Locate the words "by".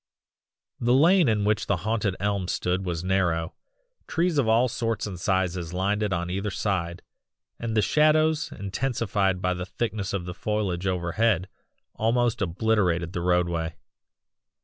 9.43-9.53